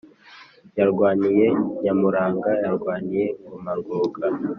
Yarwaniye 0.77 1.47
Nyamurunga:Yarwaniye 1.81 3.25
ingoma 3.41 3.71
Rwoga. 3.79 4.25